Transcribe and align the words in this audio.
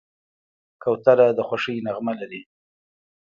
کوتره 0.81 1.27
د 1.37 1.39
خوښۍ 1.47 1.77
نغمه 1.85 2.13
لري. 2.19 2.41